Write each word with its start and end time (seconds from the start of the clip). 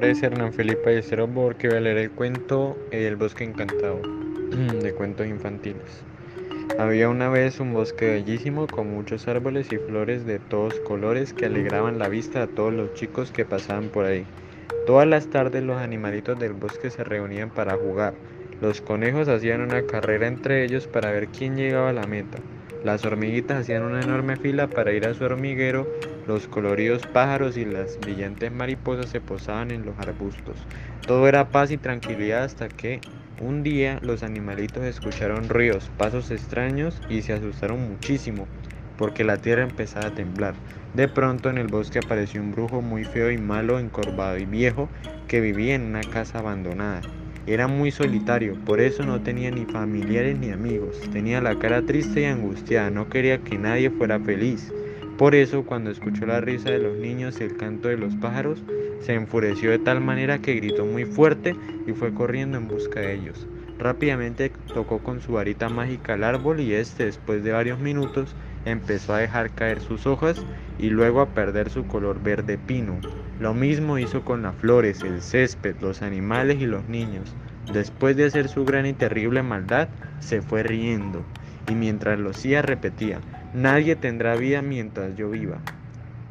nombre 0.00 0.12
es 0.12 0.22
Hernán 0.22 0.54
Felipe 0.54 0.80
Ballesteros 0.82 1.30
Borque 1.30 1.68
voy 1.68 1.76
a 1.76 1.80
leer 1.82 1.98
el 1.98 2.10
cuento 2.10 2.74
El 2.90 3.16
bosque 3.16 3.44
encantado 3.44 4.00
de 4.82 4.94
cuentos 4.94 5.26
infantiles. 5.26 6.02
Había 6.78 7.10
una 7.10 7.28
vez 7.28 7.60
un 7.60 7.74
bosque 7.74 8.06
bellísimo 8.06 8.66
con 8.66 8.90
muchos 8.90 9.28
árboles 9.28 9.70
y 9.70 9.76
flores 9.76 10.24
de 10.24 10.38
todos 10.38 10.80
colores 10.88 11.34
que 11.34 11.44
alegraban 11.44 11.98
la 11.98 12.08
vista 12.08 12.44
a 12.44 12.46
todos 12.46 12.72
los 12.72 12.94
chicos 12.94 13.30
que 13.30 13.44
pasaban 13.44 13.90
por 13.90 14.06
ahí. 14.06 14.24
Todas 14.86 15.06
las 15.06 15.26
tardes 15.26 15.62
los 15.64 15.76
animalitos 15.76 16.38
del 16.40 16.54
bosque 16.54 16.88
se 16.88 17.04
reunían 17.04 17.50
para 17.50 17.76
jugar. 17.76 18.14
Los 18.62 18.80
conejos 18.80 19.28
hacían 19.28 19.60
una 19.60 19.82
carrera 19.82 20.28
entre 20.28 20.64
ellos 20.64 20.86
para 20.86 21.10
ver 21.10 21.28
quién 21.28 21.56
llegaba 21.56 21.90
a 21.90 21.92
la 21.92 22.06
meta. 22.06 22.38
Las 22.84 23.04
hormiguitas 23.04 23.58
hacían 23.58 23.82
una 23.82 24.00
enorme 24.00 24.36
fila 24.36 24.66
para 24.66 24.92
ir 24.92 25.06
a 25.06 25.12
su 25.12 25.24
hormiguero, 25.24 25.86
los 26.30 26.46
coloridos 26.46 27.04
pájaros 27.08 27.56
y 27.56 27.64
las 27.64 27.98
brillantes 27.98 28.52
mariposas 28.52 29.08
se 29.08 29.20
posaban 29.20 29.72
en 29.72 29.84
los 29.84 29.98
arbustos. 29.98 30.54
Todo 31.04 31.26
era 31.26 31.48
paz 31.48 31.72
y 31.72 31.76
tranquilidad 31.76 32.44
hasta 32.44 32.68
que 32.68 33.00
un 33.40 33.64
día 33.64 33.98
los 34.00 34.22
animalitos 34.22 34.84
escucharon 34.84 35.48
ruidos, 35.48 35.90
pasos 35.98 36.30
extraños 36.30 37.02
y 37.08 37.22
se 37.22 37.32
asustaron 37.32 37.80
muchísimo 37.90 38.46
porque 38.96 39.24
la 39.24 39.38
tierra 39.38 39.64
empezaba 39.64 40.06
a 40.06 40.14
temblar. 40.14 40.54
De 40.94 41.08
pronto 41.08 41.50
en 41.50 41.58
el 41.58 41.66
bosque 41.66 41.98
apareció 41.98 42.40
un 42.40 42.52
brujo 42.52 42.80
muy 42.80 43.02
feo 43.02 43.32
y 43.32 43.38
malo, 43.38 43.80
encorvado 43.80 44.38
y 44.38 44.44
viejo 44.44 44.88
que 45.26 45.40
vivía 45.40 45.74
en 45.74 45.82
una 45.82 46.02
casa 46.02 46.38
abandonada. 46.38 47.00
Era 47.48 47.66
muy 47.66 47.90
solitario, 47.90 48.54
por 48.64 48.80
eso 48.80 49.02
no 49.02 49.20
tenía 49.20 49.50
ni 49.50 49.64
familiares 49.64 50.38
ni 50.38 50.52
amigos. 50.52 51.00
Tenía 51.10 51.40
la 51.40 51.58
cara 51.58 51.82
triste 51.82 52.20
y 52.20 52.24
angustiada, 52.26 52.88
no 52.90 53.08
quería 53.08 53.38
que 53.38 53.58
nadie 53.58 53.90
fuera 53.90 54.20
feliz. 54.20 54.72
Por 55.20 55.34
eso, 55.34 55.66
cuando 55.66 55.90
escuchó 55.90 56.24
la 56.24 56.40
risa 56.40 56.70
de 56.70 56.78
los 56.78 56.96
niños 56.96 57.38
y 57.38 57.44
el 57.44 57.58
canto 57.58 57.88
de 57.88 57.98
los 57.98 58.16
pájaros, 58.16 58.62
se 59.02 59.12
enfureció 59.12 59.70
de 59.70 59.78
tal 59.78 60.00
manera 60.00 60.38
que 60.38 60.54
gritó 60.54 60.86
muy 60.86 61.04
fuerte 61.04 61.54
y 61.86 61.92
fue 61.92 62.14
corriendo 62.14 62.56
en 62.56 62.68
busca 62.68 63.00
de 63.00 63.16
ellos. 63.16 63.46
Rápidamente 63.78 64.50
tocó 64.72 65.00
con 65.00 65.20
su 65.20 65.32
varita 65.32 65.68
mágica 65.68 66.14
al 66.14 66.24
árbol 66.24 66.60
y 66.60 66.72
este, 66.72 67.04
después 67.04 67.44
de 67.44 67.52
varios 67.52 67.78
minutos, 67.80 68.34
empezó 68.64 69.12
a 69.12 69.18
dejar 69.18 69.50
caer 69.50 69.82
sus 69.82 70.06
hojas 70.06 70.42
y 70.78 70.88
luego 70.88 71.20
a 71.20 71.34
perder 71.34 71.68
su 71.68 71.86
color 71.86 72.22
verde 72.22 72.56
pino. 72.56 72.98
Lo 73.40 73.52
mismo 73.52 73.98
hizo 73.98 74.24
con 74.24 74.40
las 74.40 74.56
flores, 74.56 75.02
el 75.02 75.20
césped, 75.20 75.76
los 75.82 76.00
animales 76.00 76.62
y 76.62 76.66
los 76.66 76.88
niños. 76.88 77.34
Después 77.74 78.16
de 78.16 78.24
hacer 78.24 78.48
su 78.48 78.64
gran 78.64 78.86
y 78.86 78.94
terrible 78.94 79.42
maldad, 79.42 79.90
se 80.20 80.40
fue 80.40 80.62
riendo, 80.62 81.22
y 81.70 81.74
mientras 81.74 82.18
lo 82.18 82.30
hacía 82.30 82.62
repetía, 82.62 83.20
nadie 83.54 83.96
tendrá 83.96 84.36
vida 84.36 84.62
mientras 84.62 85.16
yo 85.16 85.30
viva. 85.30 85.58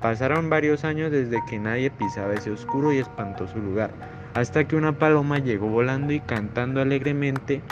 Pasaron 0.00 0.48
varios 0.48 0.84
años 0.84 1.10
desde 1.10 1.38
que 1.48 1.58
nadie 1.58 1.90
pisaba 1.90 2.34
ese 2.34 2.50
oscuro 2.50 2.92
y 2.92 2.98
espantoso 2.98 3.58
lugar, 3.58 3.90
hasta 4.34 4.66
que 4.66 4.76
una 4.76 4.98
paloma 4.98 5.38
llegó 5.38 5.68
volando 5.68 6.12
y 6.12 6.20
cantando 6.20 6.80
alegremente, 6.80 7.62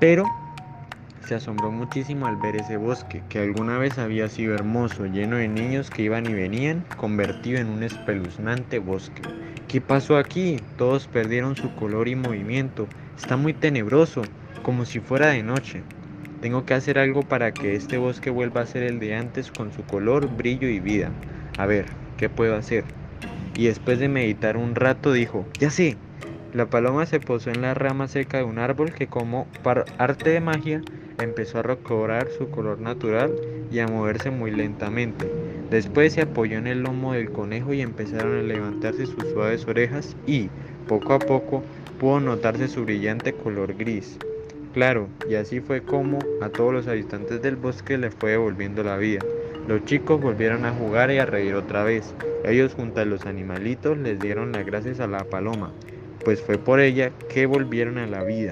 pero 0.00 0.24
se 1.26 1.34
asombró 1.34 1.70
muchísimo 1.70 2.26
al 2.26 2.36
ver 2.36 2.56
ese 2.56 2.76
bosque, 2.76 3.22
que 3.28 3.38
alguna 3.38 3.78
vez 3.78 3.98
había 3.98 4.28
sido 4.28 4.54
hermoso, 4.54 5.06
lleno 5.06 5.36
de 5.36 5.48
niños 5.48 5.88
que 5.88 6.02
iban 6.02 6.26
y 6.26 6.34
venían, 6.34 6.84
convertido 6.96 7.58
en 7.60 7.68
un 7.68 7.82
espeluznante 7.82 8.78
bosque. 8.78 9.22
¿Qué 9.68 9.80
pasó 9.80 10.18
aquí? 10.18 10.60
Todos 10.76 11.06
perdieron 11.06 11.56
su 11.56 11.74
color 11.76 12.08
y 12.08 12.14
movimiento. 12.14 12.86
Está 13.16 13.36
muy 13.36 13.54
tenebroso, 13.54 14.22
como 14.62 14.84
si 14.84 15.00
fuera 15.00 15.28
de 15.28 15.42
noche. 15.42 15.82
Tengo 16.44 16.66
que 16.66 16.74
hacer 16.74 16.98
algo 16.98 17.22
para 17.22 17.54
que 17.54 17.74
este 17.74 17.96
bosque 17.96 18.28
vuelva 18.28 18.60
a 18.60 18.66
ser 18.66 18.82
el 18.82 19.00
de 19.00 19.14
antes 19.14 19.50
con 19.50 19.72
su 19.72 19.82
color, 19.82 20.28
brillo 20.28 20.68
y 20.68 20.78
vida. 20.78 21.10
A 21.56 21.64
ver, 21.64 21.86
¿qué 22.18 22.28
puedo 22.28 22.54
hacer? 22.54 22.84
Y 23.56 23.64
después 23.64 23.98
de 23.98 24.10
meditar 24.10 24.58
un 24.58 24.74
rato 24.74 25.14
dijo, 25.14 25.46
ya 25.58 25.70
sé. 25.70 25.96
La 26.52 26.66
paloma 26.66 27.06
se 27.06 27.18
posó 27.18 27.48
en 27.48 27.62
la 27.62 27.72
rama 27.72 28.08
seca 28.08 28.36
de 28.36 28.44
un 28.44 28.58
árbol 28.58 28.92
que 28.92 29.06
como 29.06 29.46
par 29.62 29.86
arte 29.96 30.28
de 30.28 30.40
magia 30.40 30.82
empezó 31.18 31.60
a 31.60 31.62
recobrar 31.62 32.28
su 32.36 32.50
color 32.50 32.78
natural 32.78 33.32
y 33.72 33.78
a 33.78 33.88
moverse 33.88 34.28
muy 34.30 34.50
lentamente. 34.50 35.26
Después 35.70 36.12
se 36.12 36.20
apoyó 36.20 36.58
en 36.58 36.66
el 36.66 36.82
lomo 36.82 37.14
del 37.14 37.30
conejo 37.30 37.72
y 37.72 37.80
empezaron 37.80 38.36
a 38.36 38.42
levantarse 38.42 39.06
sus 39.06 39.30
suaves 39.32 39.66
orejas 39.66 40.14
y, 40.26 40.50
poco 40.88 41.14
a 41.14 41.20
poco, 41.20 41.62
pudo 41.98 42.20
notarse 42.20 42.68
su 42.68 42.84
brillante 42.84 43.32
color 43.32 43.74
gris. 43.78 44.18
Claro, 44.74 45.08
y 45.30 45.36
así 45.36 45.60
fue 45.60 45.82
como 45.82 46.18
a 46.42 46.48
todos 46.48 46.72
los 46.72 46.88
habitantes 46.88 47.40
del 47.40 47.54
bosque 47.54 47.96
le 47.96 48.10
fue 48.10 48.32
devolviendo 48.32 48.82
la 48.82 48.96
vida. 48.96 49.20
Los 49.68 49.84
chicos 49.84 50.20
volvieron 50.20 50.64
a 50.64 50.72
jugar 50.72 51.12
y 51.12 51.18
a 51.18 51.26
reír 51.26 51.54
otra 51.54 51.84
vez. 51.84 52.12
Ellos 52.44 52.74
junto 52.74 53.00
a 53.00 53.04
los 53.04 53.24
animalitos 53.24 53.96
les 53.96 54.18
dieron 54.18 54.50
las 54.50 54.66
gracias 54.66 54.98
a 54.98 55.06
la 55.06 55.22
paloma, 55.22 55.72
pues 56.24 56.42
fue 56.42 56.58
por 56.58 56.80
ella 56.80 57.12
que 57.28 57.46
volvieron 57.46 57.98
a 57.98 58.08
la 58.08 58.24
vida. 58.24 58.50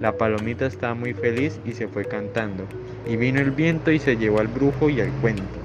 La 0.00 0.16
palomita 0.16 0.64
estaba 0.64 0.94
muy 0.94 1.12
feliz 1.12 1.58
y 1.64 1.72
se 1.72 1.88
fue 1.88 2.04
cantando, 2.04 2.64
y 3.04 3.16
vino 3.16 3.40
el 3.40 3.50
viento 3.50 3.90
y 3.90 3.98
se 3.98 4.16
llevó 4.16 4.38
al 4.38 4.46
brujo 4.46 4.88
y 4.88 5.00
al 5.00 5.10
cuento. 5.20 5.57